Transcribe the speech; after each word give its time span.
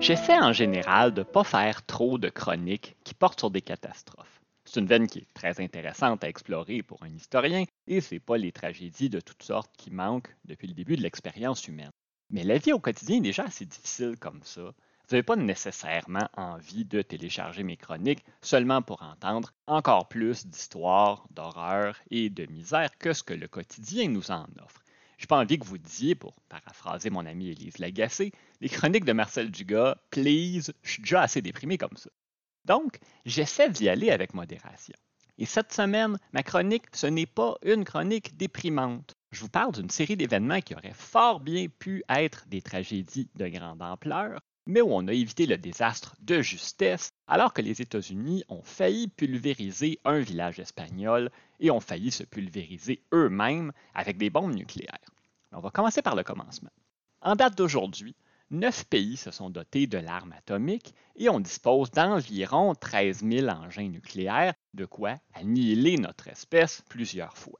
J'essaie 0.00 0.40
en 0.40 0.54
général 0.54 1.12
de 1.12 1.20
ne 1.20 1.24
pas 1.24 1.44
faire 1.44 1.84
trop 1.84 2.16
de 2.16 2.30
chroniques 2.30 2.96
qui 3.04 3.12
portent 3.12 3.38
sur 3.38 3.50
des 3.50 3.60
catastrophes. 3.60 4.40
C'est 4.64 4.80
une 4.80 4.86
veine 4.86 5.06
qui 5.06 5.18
est 5.18 5.34
très 5.34 5.60
intéressante 5.60 6.24
à 6.24 6.28
explorer 6.28 6.82
pour 6.82 7.02
un 7.02 7.14
historien, 7.14 7.64
et 7.86 8.00
ce 8.00 8.14
n'est 8.14 8.20
pas 8.20 8.38
les 8.38 8.50
tragédies 8.50 9.10
de 9.10 9.20
toutes 9.20 9.42
sortes 9.42 9.70
qui 9.76 9.90
manquent 9.90 10.34
depuis 10.46 10.68
le 10.68 10.72
début 10.72 10.96
de 10.96 11.02
l'expérience 11.02 11.68
humaine. 11.68 11.90
Mais 12.30 12.44
la 12.44 12.56
vie 12.56 12.72
au 12.72 12.78
quotidien 12.78 13.18
est 13.18 13.20
déjà 13.20 13.44
assez 13.44 13.66
difficile 13.66 14.16
comme 14.18 14.40
ça. 14.42 14.62
Vous 14.62 15.16
n'avez 15.16 15.22
pas 15.22 15.36
nécessairement 15.36 16.28
envie 16.34 16.86
de 16.86 17.02
télécharger 17.02 17.62
mes 17.62 17.76
chroniques 17.76 18.24
seulement 18.40 18.80
pour 18.80 19.02
entendre 19.02 19.52
encore 19.66 20.08
plus 20.08 20.46
d'histoires, 20.46 21.26
d'horreurs 21.30 21.98
et 22.10 22.30
de 22.30 22.46
misère 22.46 22.96
que 22.96 23.12
ce 23.12 23.22
que 23.22 23.34
le 23.34 23.48
quotidien 23.48 24.08
nous 24.08 24.30
en 24.30 24.46
offre. 24.64 24.82
J'ai 25.20 25.26
pas 25.26 25.38
envie 25.38 25.58
que 25.58 25.66
vous 25.66 25.76
disiez, 25.76 26.14
pour 26.14 26.34
paraphraser 26.48 27.10
mon 27.10 27.26
ami 27.26 27.50
Élise 27.50 27.76
Lagacé, 27.76 28.32
les 28.62 28.70
chroniques 28.70 29.04
de 29.04 29.12
Marcel 29.12 29.50
Dugas, 29.50 29.96
please, 30.10 30.72
je 30.82 30.90
suis 30.90 31.02
déjà 31.02 31.20
assez 31.20 31.42
déprimé 31.42 31.76
comme 31.76 31.96
ça. 31.96 32.08
Donc, 32.64 32.98
j'essaie 33.26 33.68
d'y 33.68 33.90
aller 33.90 34.10
avec 34.10 34.32
modération. 34.32 34.96
Et 35.36 35.44
cette 35.44 35.74
semaine, 35.74 36.18
ma 36.32 36.42
chronique, 36.42 36.86
ce 36.94 37.06
n'est 37.06 37.26
pas 37.26 37.56
une 37.62 37.84
chronique 37.84 38.34
déprimante. 38.38 39.14
Je 39.30 39.42
vous 39.42 39.50
parle 39.50 39.72
d'une 39.72 39.90
série 39.90 40.16
d'événements 40.16 40.62
qui 40.62 40.74
auraient 40.74 40.94
fort 40.94 41.40
bien 41.40 41.66
pu 41.68 42.02
être 42.08 42.46
des 42.48 42.62
tragédies 42.62 43.28
de 43.34 43.46
grande 43.48 43.82
ampleur, 43.82 44.40
mais 44.64 44.80
où 44.80 44.88
on 44.90 45.06
a 45.06 45.12
évité 45.12 45.44
le 45.44 45.58
désastre 45.58 46.16
de 46.20 46.40
justesse, 46.40 47.10
alors 47.26 47.52
que 47.52 47.60
les 47.60 47.82
États-Unis 47.82 48.44
ont 48.48 48.62
failli 48.62 49.08
pulvériser 49.08 49.98
un 50.06 50.20
village 50.20 50.60
espagnol 50.60 51.30
et 51.58 51.70
ont 51.70 51.80
failli 51.80 52.10
se 52.10 52.24
pulvériser 52.24 53.02
eux-mêmes 53.12 53.72
avec 53.94 54.16
des 54.16 54.30
bombes 54.30 54.54
nucléaires. 54.54 54.98
On 55.52 55.60
va 55.60 55.70
commencer 55.70 56.02
par 56.02 56.14
le 56.14 56.22
commencement. 56.22 56.70
En 57.22 57.36
date 57.36 57.56
d'aujourd'hui, 57.56 58.14
neuf 58.50 58.84
pays 58.84 59.16
se 59.16 59.30
sont 59.30 59.50
dotés 59.50 59.86
de 59.86 59.98
l'arme 59.98 60.32
atomique 60.32 60.94
et 61.16 61.28
on 61.28 61.40
dispose 61.40 61.90
d'environ 61.90 62.74
13 62.74 63.24
000 63.28 63.48
engins 63.48 63.88
nucléaires, 63.88 64.54
de 64.74 64.84
quoi 64.84 65.16
annihiler 65.34 65.96
notre 65.96 66.28
espèce 66.28 66.82
plusieurs 66.88 67.36
fois. 67.36 67.58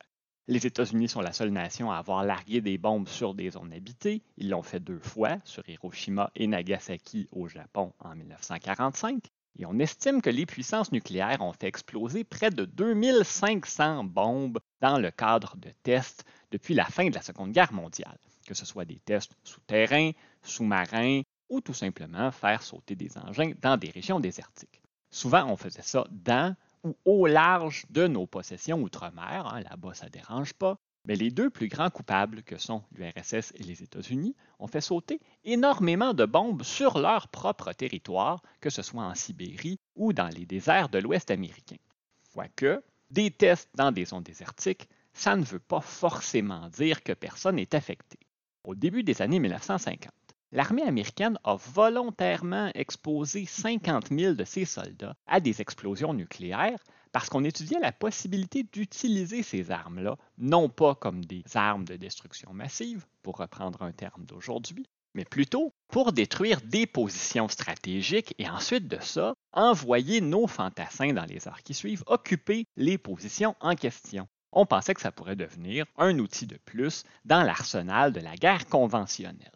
Les 0.48 0.66
États-Unis 0.66 1.08
sont 1.08 1.20
la 1.20 1.32
seule 1.32 1.50
nation 1.50 1.92
à 1.92 1.98
avoir 1.98 2.24
largué 2.24 2.60
des 2.60 2.78
bombes 2.78 3.06
sur 3.06 3.34
des 3.34 3.50
zones 3.50 3.72
habitées. 3.72 4.22
Ils 4.36 4.50
l'ont 4.50 4.62
fait 4.62 4.80
deux 4.80 4.98
fois, 4.98 5.38
sur 5.44 5.68
Hiroshima 5.68 6.30
et 6.34 6.46
Nagasaki 6.46 7.28
au 7.30 7.46
Japon 7.46 7.92
en 8.00 8.16
1945. 8.16 9.30
Et 9.60 9.66
on 9.66 9.78
estime 9.78 10.22
que 10.22 10.30
les 10.30 10.46
puissances 10.46 10.90
nucléaires 10.90 11.42
ont 11.42 11.52
fait 11.52 11.66
exploser 11.66 12.24
près 12.24 12.48
de 12.48 12.64
2500 12.64 14.04
bombes 14.04 14.58
dans 14.80 14.98
le 14.98 15.10
cadre 15.10 15.54
de 15.58 15.68
tests 15.82 16.24
depuis 16.50 16.72
la 16.72 16.86
fin 16.86 17.10
de 17.10 17.14
la 17.14 17.20
Seconde 17.20 17.52
Guerre 17.52 17.74
mondiale, 17.74 18.18
que 18.46 18.54
ce 18.54 18.64
soit 18.64 18.86
des 18.86 19.00
tests 19.00 19.36
souterrains, 19.44 20.12
sous-marins 20.42 21.20
ou 21.50 21.60
tout 21.60 21.74
simplement 21.74 22.30
faire 22.30 22.62
sauter 22.62 22.94
des 22.94 23.18
engins 23.18 23.52
dans 23.60 23.76
des 23.76 23.90
régions 23.90 24.18
désertiques. 24.18 24.80
Souvent, 25.10 25.44
on 25.44 25.58
faisait 25.58 25.82
ça 25.82 26.06
dans 26.10 26.56
ou 26.82 26.96
au 27.04 27.26
large 27.26 27.84
de 27.90 28.06
nos 28.06 28.26
possessions 28.26 28.80
outre-mer. 28.80 29.46
Hein, 29.46 29.60
Là-bas, 29.60 29.92
ça 29.92 30.06
ne 30.06 30.10
dérange 30.10 30.54
pas. 30.54 30.78
Mais 31.04 31.16
les 31.16 31.30
deux 31.30 31.50
plus 31.50 31.68
grands 31.68 31.90
coupables, 31.90 32.42
que 32.42 32.58
sont 32.58 32.82
l'URSS 32.92 33.52
et 33.56 33.62
les 33.62 33.82
États-Unis, 33.82 34.36
ont 34.58 34.66
fait 34.66 34.80
sauter 34.80 35.20
énormément 35.44 36.14
de 36.14 36.26
bombes 36.26 36.62
sur 36.62 36.98
leur 36.98 37.28
propre 37.28 37.72
territoire, 37.72 38.42
que 38.60 38.70
ce 38.70 38.82
soit 38.82 39.04
en 39.04 39.14
Sibérie 39.14 39.80
ou 39.96 40.12
dans 40.12 40.28
les 40.28 40.46
déserts 40.46 40.88
de 40.88 40.98
l'Ouest 40.98 41.30
américain. 41.30 41.76
Quoique, 42.34 42.82
des 43.10 43.30
tests 43.30 43.70
dans 43.74 43.92
des 43.92 44.04
zones 44.04 44.22
désertiques, 44.22 44.88
ça 45.12 45.36
ne 45.36 45.44
veut 45.44 45.58
pas 45.58 45.80
forcément 45.80 46.68
dire 46.68 47.02
que 47.02 47.12
personne 47.12 47.56
n'est 47.56 47.74
affecté. 47.74 48.18
Au 48.64 48.74
début 48.74 49.02
des 49.02 49.22
années 49.22 49.40
1950, 49.40 50.12
l'armée 50.52 50.82
américaine 50.82 51.38
a 51.44 51.56
volontairement 51.56 52.70
exposé 52.74 53.46
50 53.46 54.08
000 54.08 54.34
de 54.34 54.44
ses 54.44 54.64
soldats 54.64 55.16
à 55.26 55.40
des 55.40 55.60
explosions 55.60 56.14
nucléaires 56.14 56.82
parce 57.12 57.28
qu'on 57.28 57.44
étudiait 57.44 57.80
la 57.80 57.92
possibilité 57.92 58.62
d'utiliser 58.62 59.42
ces 59.42 59.70
armes-là, 59.70 60.16
non 60.38 60.68
pas 60.68 60.94
comme 60.94 61.24
des 61.24 61.44
armes 61.54 61.84
de 61.84 61.96
destruction 61.96 62.52
massive, 62.52 63.06
pour 63.22 63.38
reprendre 63.38 63.82
un 63.82 63.92
terme 63.92 64.24
d'aujourd'hui, 64.24 64.86
mais 65.14 65.24
plutôt 65.24 65.72
pour 65.88 66.12
détruire 66.12 66.60
des 66.62 66.86
positions 66.86 67.48
stratégiques 67.48 68.34
et 68.38 68.48
ensuite 68.48 68.86
de 68.86 68.98
ça, 69.00 69.34
envoyer 69.52 70.20
nos 70.20 70.46
fantassins 70.46 71.12
dans 71.12 71.24
les 71.24 71.48
heures 71.48 71.62
qui 71.62 71.74
suivent 71.74 72.04
occuper 72.06 72.66
les 72.76 72.98
positions 72.98 73.56
en 73.60 73.74
question. 73.74 74.28
On 74.52 74.66
pensait 74.66 74.94
que 74.94 75.00
ça 75.00 75.12
pourrait 75.12 75.36
devenir 75.36 75.86
un 75.96 76.18
outil 76.18 76.46
de 76.46 76.58
plus 76.64 77.04
dans 77.24 77.42
l'arsenal 77.42 78.12
de 78.12 78.20
la 78.20 78.36
guerre 78.36 78.66
conventionnelle. 78.66 79.52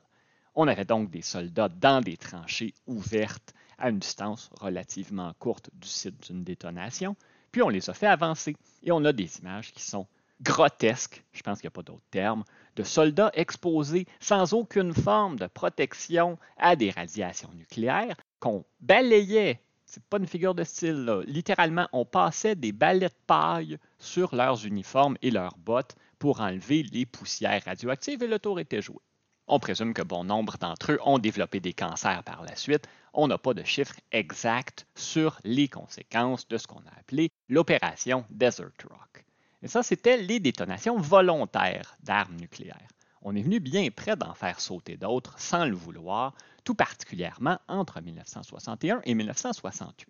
On 0.54 0.68
avait 0.68 0.84
donc 0.84 1.10
des 1.10 1.22
soldats 1.22 1.68
dans 1.68 2.00
des 2.00 2.16
tranchées 2.16 2.74
ouvertes 2.86 3.54
à 3.78 3.90
une 3.90 3.98
distance 3.98 4.50
relativement 4.60 5.32
courte 5.40 5.70
du 5.74 5.88
site 5.88 6.28
d'une 6.28 6.44
détonation, 6.44 7.16
puis 7.54 7.62
on 7.62 7.68
les 7.68 7.88
a 7.88 7.94
fait 7.94 8.08
avancer. 8.08 8.56
Et 8.82 8.90
on 8.90 9.04
a 9.04 9.12
des 9.12 9.38
images 9.38 9.72
qui 9.72 9.80
sont 9.80 10.08
grotesques, 10.42 11.22
je 11.32 11.40
pense 11.40 11.60
qu'il 11.60 11.68
n'y 11.68 11.72
a 11.72 11.78
pas 11.78 11.84
d'autre 11.84 12.02
terme, 12.10 12.42
de 12.74 12.82
soldats 12.82 13.30
exposés 13.32 14.08
sans 14.18 14.54
aucune 14.54 14.92
forme 14.92 15.38
de 15.38 15.46
protection 15.46 16.36
à 16.56 16.74
des 16.74 16.90
radiations 16.90 17.52
nucléaires 17.54 18.16
qu'on 18.40 18.64
balayait. 18.80 19.60
C'est 19.86 20.02
pas 20.02 20.18
une 20.18 20.26
figure 20.26 20.56
de 20.56 20.64
style, 20.64 21.04
là. 21.04 21.22
Littéralement, 21.28 21.86
on 21.92 22.04
passait 22.04 22.56
des 22.56 22.72
balais 22.72 23.06
de 23.06 23.14
paille 23.28 23.78
sur 24.00 24.34
leurs 24.34 24.66
uniformes 24.66 25.16
et 25.22 25.30
leurs 25.30 25.56
bottes 25.56 25.94
pour 26.18 26.40
enlever 26.40 26.82
les 26.82 27.06
poussières 27.06 27.62
radioactives 27.64 28.20
et 28.24 28.26
le 28.26 28.40
tour 28.40 28.58
était 28.58 28.82
joué. 28.82 28.98
On 29.46 29.58
présume 29.58 29.92
que 29.92 30.02
bon 30.02 30.24
nombre 30.24 30.56
d'entre 30.56 30.92
eux 30.92 30.98
ont 31.04 31.18
développé 31.18 31.60
des 31.60 31.74
cancers 31.74 32.22
par 32.24 32.42
la 32.44 32.56
suite. 32.56 32.88
On 33.12 33.28
n'a 33.28 33.36
pas 33.36 33.52
de 33.52 33.62
chiffres 33.62 33.96
exacts 34.10 34.86
sur 34.94 35.38
les 35.44 35.68
conséquences 35.68 36.48
de 36.48 36.56
ce 36.56 36.66
qu'on 36.66 36.80
a 36.80 36.98
appelé 36.98 37.30
l'opération 37.48 38.24
Desert 38.30 38.72
Rock. 38.88 39.24
Et 39.62 39.68
ça, 39.68 39.82
c'était 39.82 40.16
les 40.16 40.40
détonations 40.40 40.98
volontaires 40.98 41.94
d'armes 42.02 42.36
nucléaires. 42.36 42.88
On 43.20 43.36
est 43.36 43.42
venu 43.42 43.60
bien 43.60 43.88
près 43.90 44.16
d'en 44.16 44.34
faire 44.34 44.60
sauter 44.60 44.96
d'autres 44.96 45.38
sans 45.38 45.66
le 45.66 45.74
vouloir, 45.74 46.34
tout 46.64 46.74
particulièrement 46.74 47.58
entre 47.68 48.00
1961 48.00 49.02
et 49.04 49.14
1968. 49.14 50.08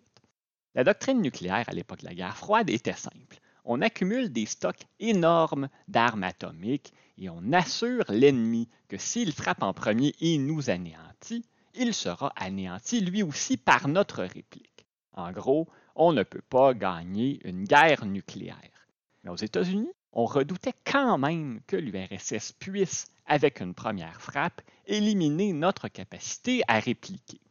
La 0.75 0.83
doctrine 0.83 1.21
nucléaire 1.21 1.67
à 1.67 1.73
l'époque 1.73 2.01
de 2.01 2.05
la 2.05 2.15
guerre 2.15 2.37
froide 2.37 2.69
était 2.69 2.93
simple. 2.93 3.39
On 3.67 3.81
accumule 3.81 4.31
des 4.31 4.45
stocks 4.45 4.85
énormes 4.99 5.69
d'armes 5.87 6.23
atomiques 6.23 6.93
et 7.17 7.29
on 7.29 7.51
assure 7.51 8.05
l'ennemi 8.09 8.69
que 8.87 8.97
s'il 8.97 9.33
frappe 9.33 9.63
en 9.63 9.73
premier 9.73 10.13
et 10.21 10.37
nous 10.37 10.69
anéantit, 10.69 11.43
il 11.73 11.95
sera 11.95 12.31
anéanti 12.35 13.01
lui 13.01 13.23
aussi 13.23 13.57
par 13.57 13.87
notre 13.87 14.23
réplique. 14.23 14.85
En 15.13 15.31
gros, 15.31 15.67
on 15.95 16.13
ne 16.13 16.21
peut 16.21 16.43
pas 16.47 16.75
gagner 16.75 17.39
une 17.43 17.63
guerre 17.63 18.05
nucléaire. 18.05 18.87
Mais 19.23 19.31
aux 19.31 19.35
États-Unis, 19.35 19.91
on 20.13 20.25
redoutait 20.25 20.75
quand 20.85 21.17
même 21.17 21.59
que 21.65 21.75
l'URSS 21.75 22.51
puisse, 22.51 23.07
avec 23.25 23.61
une 23.61 23.73
première 23.73 24.21
frappe, 24.21 24.61
éliminer 24.85 25.53
notre 25.53 25.87
capacité 25.87 26.61
à 26.67 26.79
répliquer. 26.79 27.41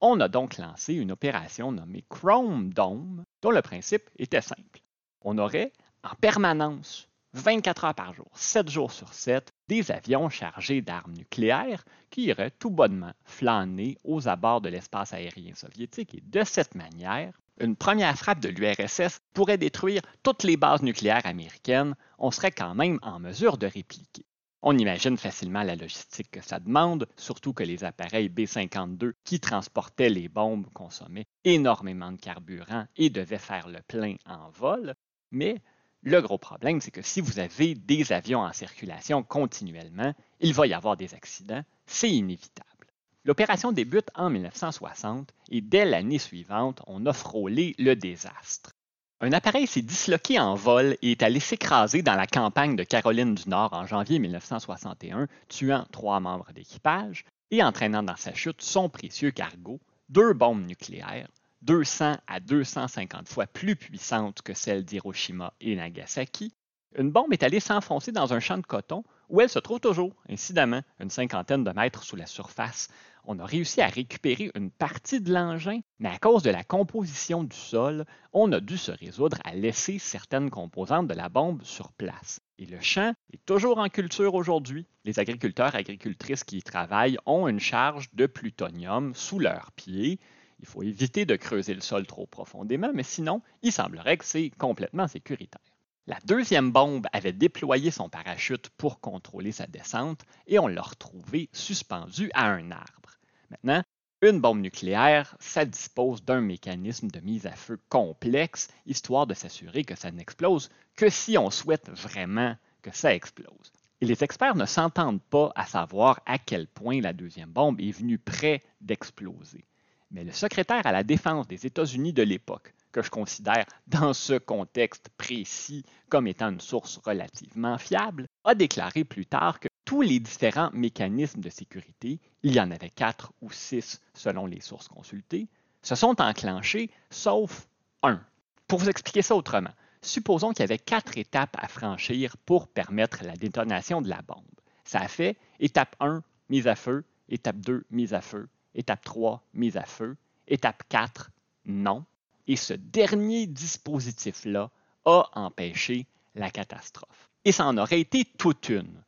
On 0.00 0.18
a 0.18 0.28
donc 0.28 0.58
lancé 0.58 0.94
une 0.94 1.12
opération 1.12 1.70
nommée 1.70 2.04
Chrome 2.08 2.72
Dome, 2.72 3.24
dont 3.40 3.50
le 3.52 3.62
principe 3.62 4.10
était 4.18 4.40
simple. 4.40 4.80
On 5.22 5.38
aurait 5.38 5.72
en 6.02 6.14
permanence 6.14 7.08
24 7.34 7.84
heures 7.84 7.94
par 7.94 8.14
jour, 8.14 8.30
7 8.34 8.68
jours 8.68 8.90
sur 8.90 9.12
7, 9.12 9.52
des 9.68 9.90
avions 9.92 10.30
chargés 10.30 10.82
d'armes 10.82 11.12
nucléaires 11.12 11.84
qui 12.10 12.22
iraient 12.22 12.50
tout 12.50 12.70
bonnement 12.70 13.12
flâner 13.24 13.98
aux 14.02 14.28
abords 14.28 14.60
de 14.60 14.68
l'espace 14.68 15.12
aérien 15.12 15.54
soviétique. 15.54 16.14
Et 16.14 16.22
de 16.22 16.42
cette 16.42 16.74
manière, 16.74 17.40
une 17.60 17.76
première 17.76 18.16
frappe 18.16 18.40
de 18.40 18.48
l'URSS 18.48 19.20
pourrait 19.34 19.58
détruire 19.58 20.02
toutes 20.22 20.42
les 20.42 20.56
bases 20.56 20.82
nucléaires 20.82 21.26
américaines. 21.26 21.94
On 22.18 22.30
serait 22.30 22.50
quand 22.50 22.74
même 22.74 22.98
en 23.02 23.20
mesure 23.20 23.58
de 23.58 23.66
répliquer. 23.66 24.24
On 24.62 24.76
imagine 24.76 25.16
facilement 25.16 25.62
la 25.62 25.76
logistique 25.76 26.30
que 26.30 26.42
ça 26.42 26.60
demande, 26.60 27.06
surtout 27.16 27.54
que 27.54 27.62
les 27.62 27.84
appareils 27.84 28.28
B-52 28.28 29.12
qui 29.24 29.40
transportaient 29.40 30.10
les 30.10 30.28
bombes 30.28 30.66
consommaient 30.74 31.26
énormément 31.44 32.12
de 32.12 32.20
carburant 32.20 32.86
et 32.96 33.08
devaient 33.08 33.38
faire 33.38 33.68
le 33.68 33.80
plein 33.86 34.16
en 34.26 34.50
vol. 34.50 34.94
Mais 35.30 35.60
le 36.02 36.20
gros 36.22 36.38
problème, 36.38 36.80
c'est 36.80 36.90
que 36.90 37.02
si 37.02 37.20
vous 37.20 37.38
avez 37.38 37.74
des 37.74 38.12
avions 38.12 38.40
en 38.40 38.52
circulation 38.52 39.22
continuellement, 39.22 40.14
il 40.40 40.54
va 40.54 40.66
y 40.66 40.72
avoir 40.72 40.96
des 40.96 41.14
accidents, 41.14 41.62
c'est 41.86 42.10
inévitable. 42.10 42.86
L'opération 43.24 43.70
débute 43.70 44.08
en 44.14 44.30
1960 44.30 45.30
et 45.50 45.60
dès 45.60 45.84
l'année 45.84 46.18
suivante, 46.18 46.82
on 46.86 47.04
a 47.04 47.12
frôlé 47.12 47.74
le 47.78 47.94
désastre. 47.94 48.72
Un 49.20 49.32
appareil 49.32 49.66
s'est 49.66 49.82
disloqué 49.82 50.38
en 50.38 50.54
vol 50.54 50.96
et 51.02 51.10
est 51.10 51.22
allé 51.22 51.40
s'écraser 51.40 52.00
dans 52.00 52.14
la 52.14 52.26
campagne 52.26 52.76
de 52.76 52.84
Caroline 52.84 53.34
du 53.34 53.50
Nord 53.50 53.74
en 53.74 53.86
janvier 53.86 54.18
1961, 54.18 55.28
tuant 55.48 55.84
trois 55.92 56.20
membres 56.20 56.50
d'équipage 56.54 57.26
et 57.50 57.62
entraînant 57.62 58.02
dans 58.02 58.16
sa 58.16 58.32
chute 58.32 58.62
son 58.62 58.88
précieux 58.88 59.32
cargo, 59.32 59.78
deux 60.08 60.32
bombes 60.32 60.66
nucléaires, 60.66 61.28
200 61.62 62.16
à 62.26 62.40
250 62.40 63.28
fois 63.28 63.46
plus 63.46 63.76
puissante 63.76 64.42
que 64.42 64.54
celle 64.54 64.84
d'Hiroshima 64.84 65.52
et 65.60 65.76
Nagasaki, 65.76 66.54
une 66.96 67.12
bombe 67.12 67.32
est 67.32 67.44
allée 67.44 67.60
s'enfoncer 67.60 68.10
dans 68.10 68.32
un 68.34 68.40
champ 68.40 68.58
de 68.58 68.66
coton 68.66 69.04
où 69.28 69.40
elle 69.40 69.48
se 69.48 69.60
trouve 69.60 69.78
toujours, 69.78 70.12
incidemment, 70.28 70.82
une 70.98 71.10
cinquantaine 71.10 71.62
de 71.62 71.70
mètres 71.70 72.02
sous 72.02 72.16
la 72.16 72.26
surface. 72.26 72.88
On 73.24 73.38
a 73.38 73.44
réussi 73.44 73.80
à 73.80 73.86
récupérer 73.86 74.50
une 74.56 74.72
partie 74.72 75.20
de 75.20 75.32
l'engin, 75.32 75.80
mais 76.00 76.08
à 76.08 76.18
cause 76.18 76.42
de 76.42 76.50
la 76.50 76.64
composition 76.64 77.44
du 77.44 77.56
sol, 77.56 78.04
on 78.32 78.50
a 78.50 78.58
dû 78.58 78.76
se 78.76 78.90
résoudre 78.90 79.38
à 79.44 79.54
laisser 79.54 80.00
certaines 80.00 80.50
composantes 80.50 81.06
de 81.06 81.14
la 81.14 81.28
bombe 81.28 81.62
sur 81.62 81.92
place. 81.92 82.40
Et 82.58 82.66
le 82.66 82.80
champ 82.80 83.12
est 83.32 83.44
toujours 83.46 83.78
en 83.78 83.88
culture 83.88 84.34
aujourd'hui. 84.34 84.86
Les 85.04 85.20
agriculteurs 85.20 85.76
et 85.76 85.78
agricultrices 85.78 86.42
qui 86.42 86.58
y 86.58 86.62
travaillent 86.62 87.18
ont 87.24 87.46
une 87.46 87.60
charge 87.60 88.12
de 88.14 88.26
plutonium 88.26 89.14
sous 89.14 89.38
leurs 89.38 89.70
pieds. 89.72 90.18
Il 90.60 90.66
faut 90.66 90.82
éviter 90.82 91.24
de 91.24 91.36
creuser 91.36 91.72
le 91.72 91.80
sol 91.80 92.06
trop 92.06 92.26
profondément, 92.26 92.90
mais 92.94 93.02
sinon, 93.02 93.40
il 93.62 93.72
semblerait 93.72 94.18
que 94.18 94.26
c'est 94.26 94.50
complètement 94.50 95.08
sécuritaire. 95.08 95.60
La 96.06 96.18
deuxième 96.26 96.70
bombe 96.70 97.06
avait 97.12 97.32
déployé 97.32 97.90
son 97.90 98.08
parachute 98.08 98.68
pour 98.70 99.00
contrôler 99.00 99.52
sa 99.52 99.66
descente 99.66 100.24
et 100.46 100.58
on 100.58 100.66
l'a 100.66 100.82
retrouvé 100.82 101.48
suspendu 101.52 102.30
à 102.34 102.46
un 102.46 102.70
arbre. 102.70 103.18
Maintenant, 103.50 103.82
une 104.22 104.40
bombe 104.40 104.60
nucléaire, 104.60 105.34
ça 105.40 105.64
dispose 105.64 106.22
d'un 106.22 106.42
mécanisme 106.42 107.08
de 107.08 107.20
mise 107.20 107.46
à 107.46 107.52
feu 107.52 107.78
complexe, 107.88 108.68
histoire 108.84 109.26
de 109.26 109.34
s'assurer 109.34 109.84
que 109.84 109.94
ça 109.94 110.10
n'explose 110.10 110.68
que 110.94 111.08
si 111.08 111.38
on 111.38 111.50
souhaite 111.50 111.88
vraiment 111.88 112.54
que 112.82 112.94
ça 112.94 113.14
explose. 113.14 113.72
Et 114.02 114.06
les 114.06 114.22
experts 114.22 114.56
ne 114.56 114.66
s'entendent 114.66 115.22
pas 115.22 115.52
à 115.54 115.64
savoir 115.64 116.20
à 116.26 116.38
quel 116.38 116.66
point 116.66 117.00
la 117.00 117.14
deuxième 117.14 117.50
bombe 117.50 117.80
est 117.80 117.92
venue 117.92 118.18
près 118.18 118.62
d'exploser. 118.80 119.64
Mais 120.10 120.24
le 120.24 120.32
secrétaire 120.32 120.86
à 120.86 120.92
la 120.92 121.04
défense 121.04 121.46
des 121.46 121.66
États-Unis 121.66 122.12
de 122.12 122.22
l'époque, 122.22 122.74
que 122.90 123.02
je 123.02 123.10
considère 123.10 123.64
dans 123.86 124.12
ce 124.12 124.34
contexte 124.34 125.08
précis 125.16 125.84
comme 126.08 126.26
étant 126.26 126.50
une 126.50 126.60
source 126.60 126.98
relativement 127.04 127.78
fiable, 127.78 128.26
a 128.44 128.56
déclaré 128.56 129.04
plus 129.04 129.26
tard 129.26 129.60
que 129.60 129.68
tous 129.84 130.02
les 130.02 130.18
différents 130.18 130.70
mécanismes 130.72 131.40
de 131.40 131.50
sécurité, 131.50 132.20
il 132.42 132.54
y 132.54 132.60
en 132.60 132.70
avait 132.72 132.90
quatre 132.90 133.32
ou 133.40 133.52
six 133.52 134.00
selon 134.14 134.46
les 134.46 134.60
sources 134.60 134.88
consultées, 134.88 135.48
se 135.82 135.94
sont 135.94 136.20
enclenchés 136.20 136.90
sauf 137.10 137.68
un. 138.02 138.20
Pour 138.66 138.80
vous 138.80 138.90
expliquer 138.90 139.22
ça 139.22 139.36
autrement, 139.36 139.74
supposons 140.02 140.50
qu'il 140.50 140.60
y 140.60 140.64
avait 140.64 140.78
quatre 140.78 141.18
étapes 141.18 141.56
à 141.58 141.68
franchir 141.68 142.36
pour 142.38 142.68
permettre 142.68 143.24
la 143.24 143.36
détonation 143.36 144.02
de 144.02 144.08
la 144.08 144.22
bombe. 144.22 144.44
Ça 144.84 145.00
a 145.00 145.08
fait 145.08 145.36
étape 145.60 145.94
1, 146.00 146.22
mise 146.48 146.66
à 146.66 146.74
feu, 146.74 147.04
étape 147.28 147.58
2, 147.58 147.84
mise 147.90 148.14
à 148.14 148.20
feu, 148.20 148.48
étape 148.74 149.04
3, 149.04 149.42
mise 149.54 149.76
à 149.76 149.84
feu, 149.84 150.16
étape 150.46 150.82
4, 150.88 151.30
non. 151.66 152.04
Et 152.46 152.56
ce 152.56 152.74
dernier 152.74 153.46
dispositif-là 153.46 154.70
a 155.04 155.30
empêché 155.34 156.06
la 156.34 156.50
catastrophe. 156.50 157.28
Et 157.44 157.52
ça 157.52 157.66
en 157.66 157.78
aurait 157.78 158.00
été 158.00 158.24
toute 158.24 158.68
une 158.68 159.02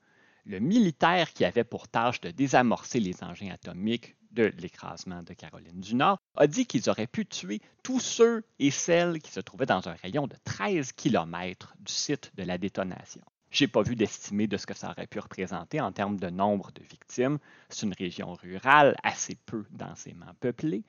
le 0.44 0.58
militaire 0.58 1.32
qui 1.32 1.44
avait 1.44 1.64
pour 1.64 1.88
tâche 1.88 2.20
de 2.20 2.30
désamorcer 2.30 3.00
les 3.00 3.22
engins 3.22 3.50
atomiques 3.50 4.16
de 4.32 4.52
l'écrasement 4.58 5.22
de 5.22 5.34
Caroline 5.34 5.80
du 5.80 5.94
Nord 5.94 6.18
a 6.36 6.46
dit 6.46 6.66
qu'ils 6.66 6.88
auraient 6.88 7.06
pu 7.06 7.26
tuer 7.26 7.60
tous 7.82 8.00
ceux 8.00 8.44
et 8.58 8.70
celles 8.70 9.20
qui 9.20 9.30
se 9.30 9.40
trouvaient 9.40 9.66
dans 9.66 9.88
un 9.88 9.94
rayon 9.94 10.26
de 10.26 10.36
13 10.44 10.92
km 10.92 11.74
du 11.78 11.92
site 11.92 12.32
de 12.34 12.42
la 12.42 12.58
détonation. 12.58 13.22
Je 13.52 13.64
n'ai 13.64 13.68
pas 13.68 13.82
vu 13.82 13.96
d'estimer 13.96 14.46
de 14.46 14.56
ce 14.56 14.64
que 14.64 14.72
ça 14.72 14.90
aurait 14.90 15.06
pu 15.06 15.18
représenter 15.18 15.78
en 15.78 15.92
termes 15.92 16.16
de 16.16 16.30
nombre 16.30 16.72
de 16.72 16.82
victimes. 16.82 17.38
C'est 17.68 17.84
une 17.84 17.92
région 17.92 18.32
rurale 18.32 18.96
assez 19.02 19.36
peu 19.44 19.66
densément 19.72 20.32
peuplée, 20.40 20.84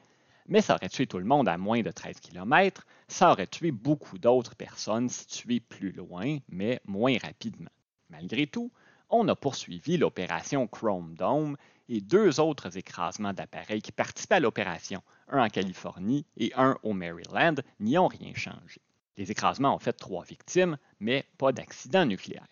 mais 0.48 0.62
ça 0.62 0.76
aurait 0.76 0.88
tué 0.88 1.06
tout 1.06 1.20
le 1.20 1.26
monde 1.26 1.50
à 1.50 1.58
moins 1.58 1.82
de 1.82 1.92
13 1.92 2.22
km. 2.22 2.88
Ça 3.10 3.32
aurait 3.32 3.48
tué 3.48 3.72
beaucoup 3.72 4.18
d'autres 4.18 4.56
personnes 4.56 5.10
situées 5.10 5.60
plus 5.60 5.92
loin, 5.92 6.38
mais 6.48 6.80
moins 6.86 7.18
rapidement. 7.22 7.70
Malgré 8.10 8.48
tout, 8.48 8.72
on 9.10 9.28
a 9.28 9.36
poursuivi 9.36 9.98
l'opération 9.98 10.66
Chrome 10.66 11.16
Dome 11.16 11.58
et 11.90 12.00
deux 12.00 12.40
autres 12.40 12.78
écrasements 12.78 13.34
d'appareils 13.34 13.82
qui 13.82 13.92
participaient 13.92 14.36
à 14.36 14.40
l'opération, 14.40 15.04
un 15.28 15.44
en 15.44 15.50
Californie 15.50 16.26
et 16.38 16.54
un 16.56 16.78
au 16.84 16.94
Maryland, 16.94 17.56
n'y 17.82 17.98
ont 17.98 18.08
rien 18.08 18.34
changé. 18.34 18.80
Les 19.18 19.32
écrasements 19.32 19.76
ont 19.76 19.80
fait 19.80 19.94
trois 19.94 20.24
victimes, 20.24 20.78
mais 21.00 21.26
pas 21.38 21.52
d'accident 21.52 22.06
nucléaire. 22.06 22.48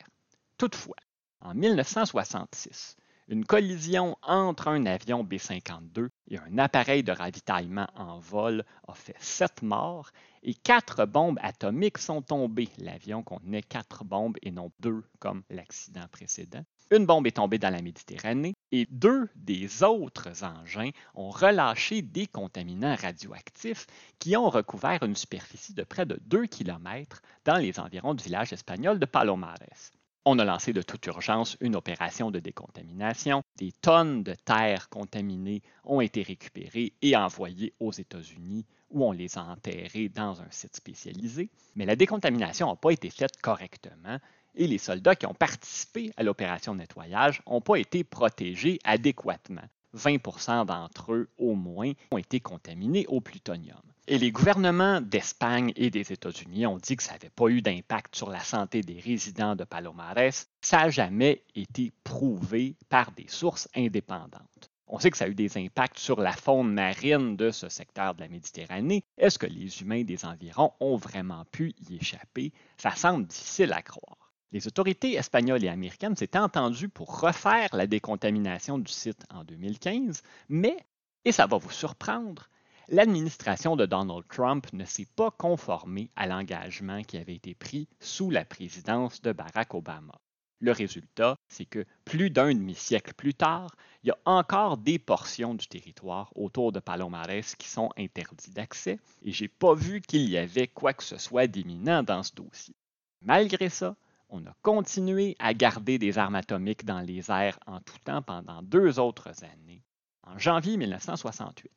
Toutefois, 0.58 0.96
en 1.40 1.56
1966, 1.56 2.96
une 3.32 3.46
collision 3.46 4.18
entre 4.24 4.68
un 4.68 4.86
avion 4.86 5.24
B-52 5.24 6.10
et 6.30 6.38
un 6.38 6.58
appareil 6.58 7.02
de 7.02 7.14
ravitaillement 7.14 7.88
en 7.96 8.20
vol 8.20 8.66
a 8.90 8.94
fait 8.94 9.16
sept 9.20 9.62
morts 9.62 10.12
et 10.44 10.54
quatre 10.54 11.06
bombes 11.06 11.40
atomiques 11.42 11.98
sont 11.98 12.22
tombées. 12.22 12.68
L'avion 12.78 13.24
contenait 13.24 13.62
quatre 13.62 14.04
bombes 14.04 14.36
et 14.42 14.52
non 14.52 14.70
deux 14.82 15.06
comme 15.20 15.44
l'accident 15.50 16.06
précédent. 16.12 16.64
Une 16.92 17.06
bombe 17.06 17.26
est 17.26 17.38
tombée 17.38 17.58
dans 17.58 17.70
la 17.70 17.82
Méditerranée 17.82 18.54
et 18.74 18.86
deux 18.92 19.30
des 19.36 19.82
autres 19.82 20.44
engins 20.44 20.92
ont 21.16 21.30
relâché 21.30 22.02
des 22.02 22.28
contaminants 22.28 22.98
radioactifs 22.98 23.88
qui 24.20 24.36
ont 24.36 24.50
recouvert 24.50 25.04
une 25.04 25.16
superficie 25.16 25.74
de 25.74 25.84
près 25.84 26.06
de 26.06 26.20
2 26.26 26.48
km 26.48 27.22
dans 27.46 27.56
les 27.56 27.80
environs 27.80 28.14
du 28.14 28.26
village 28.26 28.52
espagnol 28.52 29.00
de 29.00 29.06
Palomares. 29.06 29.94
On 30.24 30.38
a 30.38 30.46
lancé 30.46 30.72
de 30.72 30.84
toute 30.84 31.08
urgence 31.08 31.58
une 31.62 31.76
opération 31.76 32.30
de 32.30 32.40
décontamination. 32.40 33.42
Des 33.58 33.72
tonnes 33.72 34.22
de 34.22 34.36
terres 34.36 34.88
contaminées 34.90 35.64
ont 35.84 36.00
été 36.00 36.22
récupérées 36.22 36.94
et 37.02 37.16
envoyées 37.16 37.74
aux 37.80 37.92
États-Unis 37.92 38.68
où 38.92 39.04
on 39.04 39.14
les 39.14 39.40
a 39.40 39.44
enterrées 39.44 40.10
dans 40.10 40.40
un 40.42 40.52
site 40.52 40.76
spécialisé. 40.76 41.50
Mais 41.76 41.88
la 41.88 41.96
décontamination 41.96 42.68
n'a 42.68 42.76
pas 42.76 42.92
été 42.92 43.10
faite 43.10 43.42
correctement 43.42 44.20
et 44.54 44.68
les 44.68 44.78
soldats 44.78 45.16
qui 45.16 45.26
ont 45.26 45.34
participé 45.34 46.12
à 46.18 46.24
l'opération 46.24 46.74
de 46.74 46.80
nettoyage 46.80 47.42
n'ont 47.48 47.62
pas 47.62 47.78
été 47.78 48.04
protégés 48.04 48.78
adéquatement. 48.84 49.68
20% 49.98 50.68
d'entre 50.68 51.14
eux 51.14 51.30
au 51.40 51.56
moins 51.56 51.94
ont 52.12 52.18
été 52.20 52.40
contaminés 52.40 53.08
au 53.08 53.22
plutonium. 53.22 53.82
Et 54.08 54.18
les 54.18 54.32
gouvernements 54.32 55.00
d'Espagne 55.00 55.74
et 55.76 55.92
des 55.92 56.12
États-Unis 56.12 56.66
ont 56.66 56.78
dit 56.78 56.96
que 56.96 57.04
ça 57.04 57.14
n'avait 57.14 57.30
pas 57.30 57.48
eu 57.50 57.62
d'impact 57.62 58.16
sur 58.16 58.32
la 58.32 58.40
santé 58.40 58.82
des 58.82 59.00
résidents 59.00 59.56
de 59.56 59.64
Palomares. 59.64 60.48
Ça 60.62 60.78
n'a 60.78 60.90
jamais 60.90 61.44
été 61.54 61.92
prouvé 62.04 62.76
par 62.90 63.12
des 63.12 63.28
sources 63.28 63.70
indépendantes. 63.76 64.72
On 64.88 65.00
sait 65.00 65.12
que 65.12 65.18
ça 65.18 65.26
a 65.26 65.30
eu 65.30 65.36
des 65.36 65.56
impacts 65.58 66.00
sur 66.00 66.20
la 66.20 66.34
faune 66.34 66.74
marine 66.74 67.38
de 67.38 67.52
ce 67.52 67.70
secteur 67.70 68.16
de 68.16 68.22
la 68.22 68.28
Méditerranée. 68.28 69.06
Est-ce 69.18 69.38
que 69.38 69.46
les 69.46 69.82
humains 69.82 70.04
des 70.04 70.26
environs 70.26 70.74
ont 70.80 70.98
vraiment 70.98 71.46
pu 71.46 71.74
y 71.88 71.96
échapper? 71.96 72.52
Ça 72.78 72.96
semble 72.96 73.28
difficile 73.28 73.72
à 73.72 73.84
croire. 73.84 74.34
Les 74.52 74.68
autorités 74.68 75.14
espagnoles 75.14 75.64
et 75.64 75.70
américaines 75.70 76.18
s'étaient 76.18 76.40
entendues 76.40 76.90
pour 76.90 77.22
refaire 77.22 77.70
la 77.74 77.88
décontamination 77.88 78.80
du 78.80 78.92
site 78.92 79.24
en 79.30 79.46
2015, 79.46 80.24
mais, 80.50 80.76
et 81.24 81.32
ça 81.32 81.46
va 81.46 81.58
vous 81.58 81.72
surprendre, 81.72 82.50
l'administration 82.92 83.78
de 83.78 83.86
Donald 83.86 84.26
Trump 84.28 84.68
ne 84.74 84.84
s'est 84.84 85.08
pas 85.16 85.32
conformée 85.32 86.10
à 86.18 86.28
l'engagement 86.28 87.02
qui 87.04 87.18
avait 87.18 87.36
été 87.36 87.56
pris 87.56 87.88
sous 88.02 88.30
la 88.30 88.44
présidence 88.44 89.22
de 89.22 89.32
Barack 89.32 89.74
Obama. 89.74 90.14
Le 90.60 90.74
résultat, 90.74 91.38
c'est 91.48 91.66
que 91.66 91.86
plus 92.04 92.30
d'un 92.30 92.54
demi-siècle 92.54 93.14
plus 93.14 93.34
tard, 93.34 93.74
il 94.04 94.08
y 94.08 94.12
a 94.12 94.18
encore 94.26 94.78
des 94.78 95.00
portions 95.00 95.56
du 95.56 95.68
territoire 95.68 96.32
autour 96.36 96.74
de 96.74 96.82
Palomares 96.82 97.56
qui 97.58 97.70
sont 97.70 97.90
interdites 97.98 98.54
d'accès 98.54 99.00
et 99.24 99.32
j'ai 99.32 99.48
pas 99.48 99.74
vu 99.74 100.02
qu'il 100.02 100.30
y 100.30 100.38
avait 100.38 100.68
quoi 100.68 100.94
que 100.94 101.04
ce 101.04 101.18
soit 101.18 101.48
d'éminent 101.48 102.04
dans 102.04 102.24
ce 102.24 102.36
dossier. 102.36 102.76
Malgré 103.22 103.70
ça, 103.70 103.96
on 104.30 104.46
a 104.46 104.54
continué 104.62 105.38
à 105.40 105.54
garder 105.54 105.98
des 105.98 106.18
armes 106.18 106.36
atomiques 106.36 106.86
dans 106.86 107.00
les 107.00 107.32
airs 107.32 107.58
en 107.68 107.80
tout 107.80 108.00
temps 108.04 108.22
pendant 108.22 108.62
deux 108.62 109.00
autres 109.00 109.32
années. 109.46 109.82
En 110.24 110.38
janvier 110.38 110.78
1968, 110.78 111.72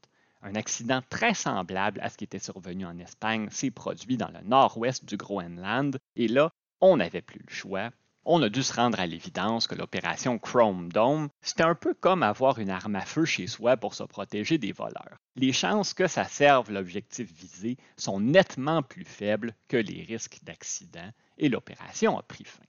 un 0.44 0.54
accident 0.56 1.00
très 1.08 1.32
semblable 1.32 2.00
à 2.02 2.10
ce 2.10 2.18
qui 2.18 2.24
était 2.24 2.38
survenu 2.38 2.84
en 2.84 2.98
Espagne 2.98 3.48
s'est 3.50 3.70
produit 3.70 4.18
dans 4.18 4.28
le 4.28 4.46
nord-ouest 4.46 5.04
du 5.04 5.16
Groenland, 5.16 5.98
et 6.16 6.28
là, 6.28 6.50
on 6.80 6.98
n'avait 6.98 7.22
plus 7.22 7.40
le 7.40 7.52
choix. 7.52 7.90
On 8.26 8.42
a 8.42 8.50
dû 8.50 8.62
se 8.62 8.72
rendre 8.72 9.00
à 9.00 9.06
l'évidence 9.06 9.66
que 9.66 9.74
l'opération 9.74 10.38
Chrome 10.38 10.92
Dome, 10.92 11.28
c'était 11.40 11.62
un 11.62 11.74
peu 11.74 11.94
comme 11.94 12.22
avoir 12.22 12.58
une 12.58 12.70
arme 12.70 12.96
à 12.96 13.04
feu 13.04 13.24
chez 13.24 13.46
soi 13.46 13.76
pour 13.76 13.94
se 13.94 14.02
protéger 14.02 14.58
des 14.58 14.72
voleurs. 14.72 15.18
Les 15.36 15.52
chances 15.52 15.94
que 15.94 16.06
ça 16.06 16.24
serve 16.24 16.70
l'objectif 16.70 17.30
visé 17.32 17.78
sont 17.96 18.20
nettement 18.20 18.82
plus 18.82 19.04
faibles 19.04 19.54
que 19.68 19.78
les 19.78 20.02
risques 20.02 20.40
d'accident, 20.42 21.10
et 21.38 21.48
l'opération 21.48 22.18
a 22.18 22.22
pris 22.22 22.44
fin. 22.44 22.62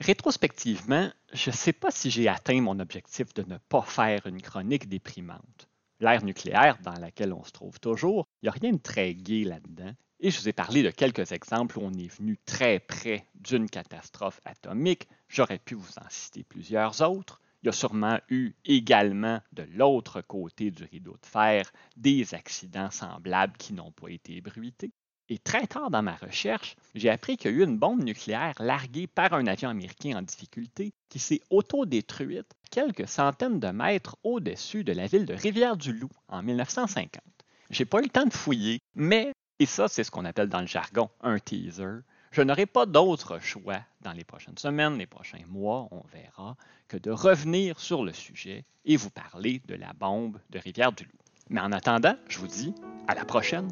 Rétrospectivement, 0.00 1.10
je 1.32 1.50
ne 1.50 1.54
sais 1.54 1.72
pas 1.72 1.90
si 1.90 2.10
j'ai 2.10 2.28
atteint 2.28 2.60
mon 2.60 2.78
objectif 2.78 3.34
de 3.34 3.42
ne 3.42 3.58
pas 3.68 3.82
faire 3.82 4.26
une 4.26 4.40
chronique 4.40 4.88
déprimante 4.88 5.67
l'ère 6.00 6.24
nucléaire 6.24 6.78
dans 6.82 6.98
laquelle 6.98 7.32
on 7.32 7.44
se 7.44 7.52
trouve 7.52 7.80
toujours, 7.80 8.26
il 8.42 8.46
n'y 8.46 8.48
a 8.48 8.52
rien 8.52 8.72
de 8.72 8.78
très 8.78 9.14
gai 9.14 9.44
là-dedans. 9.44 9.92
Et 10.20 10.30
je 10.30 10.40
vous 10.40 10.48
ai 10.48 10.52
parlé 10.52 10.82
de 10.82 10.90
quelques 10.90 11.30
exemples 11.30 11.78
où 11.78 11.82
on 11.82 11.92
est 11.92 12.12
venu 12.12 12.38
très 12.44 12.80
près 12.80 13.24
d'une 13.36 13.70
catastrophe 13.70 14.40
atomique. 14.44 15.08
J'aurais 15.28 15.60
pu 15.60 15.74
vous 15.74 15.98
en 15.98 16.08
citer 16.08 16.42
plusieurs 16.42 17.00
autres. 17.02 17.40
Il 17.62 17.66
y 17.66 17.68
a 17.68 17.72
sûrement 17.72 18.18
eu 18.28 18.54
également 18.64 19.40
de 19.52 19.62
l'autre 19.74 20.20
côté 20.20 20.70
du 20.70 20.84
rideau 20.84 21.16
de 21.22 21.26
fer 21.26 21.70
des 21.96 22.34
accidents 22.34 22.90
semblables 22.90 23.56
qui 23.58 23.74
n'ont 23.74 23.92
pas 23.92 24.08
été 24.08 24.40
bruités. 24.40 24.92
Et 25.30 25.38
très 25.38 25.66
tard 25.66 25.90
dans 25.90 26.02
ma 26.02 26.14
recherche, 26.14 26.74
j'ai 26.94 27.10
appris 27.10 27.36
qu'il 27.36 27.50
y 27.50 27.54
a 27.54 27.56
eu 27.58 27.64
une 27.64 27.76
bombe 27.76 28.02
nucléaire 28.02 28.54
larguée 28.60 29.06
par 29.06 29.34
un 29.34 29.46
avion 29.46 29.68
américain 29.68 30.16
en 30.16 30.22
difficulté 30.22 30.94
qui 31.10 31.18
s'est 31.18 31.42
autodétruite 31.50 32.54
quelques 32.70 33.08
centaines 33.08 33.60
de 33.60 33.68
mètres 33.68 34.16
au-dessus 34.22 34.84
de 34.84 34.92
la 34.92 35.06
ville 35.06 35.26
de 35.26 35.34
Rivière-du-Loup 35.34 36.10
en 36.28 36.42
1950. 36.42 37.22
J'ai 37.70 37.84
pas 37.84 37.98
eu 37.98 38.04
le 38.04 38.08
temps 38.08 38.26
de 38.26 38.32
fouiller, 38.32 38.80
mais, 38.94 39.32
et 39.58 39.66
ça 39.66 39.88
c'est 39.88 40.04
ce 40.04 40.10
qu'on 40.10 40.24
appelle 40.24 40.48
dans 40.48 40.60
le 40.60 40.66
jargon 40.66 41.10
un 41.20 41.38
teaser, 41.38 42.00
je 42.30 42.42
n'aurai 42.42 42.66
pas 42.66 42.86
d'autre 42.86 43.38
choix 43.40 43.80
dans 44.02 44.12
les 44.12 44.24
prochaines 44.24 44.58
semaines, 44.58 44.98
les 44.98 45.06
prochains 45.06 45.44
mois, 45.48 45.88
on 45.90 46.02
verra, 46.12 46.56
que 46.86 46.96
de 46.96 47.10
revenir 47.10 47.80
sur 47.80 48.04
le 48.04 48.12
sujet 48.12 48.64
et 48.84 48.96
vous 48.96 49.10
parler 49.10 49.62
de 49.66 49.74
la 49.74 49.92
bombe 49.94 50.38
de 50.50 50.58
Rivière-du-Loup. 50.58 51.10
Mais 51.48 51.60
en 51.60 51.72
attendant, 51.72 52.16
je 52.28 52.38
vous 52.38 52.46
dis 52.46 52.74
à 53.06 53.14
la 53.14 53.24
prochaine. 53.24 53.68